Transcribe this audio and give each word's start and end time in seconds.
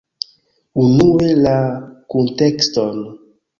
Unue 0.83 1.27
la 1.45 1.53
kuntekston. 2.15 3.01